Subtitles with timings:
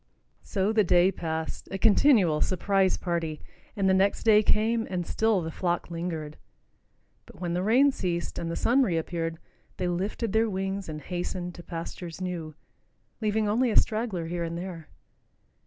[0.41, 3.39] So the day passed, a continual surprise party,
[3.75, 6.37] and the next day came, and still the flock lingered.
[7.27, 9.37] But when the rain ceased, and the sun reappeared,
[9.77, 12.55] they lifted their wings and hastened to pastures new,
[13.21, 14.87] leaving only a straggler here and there.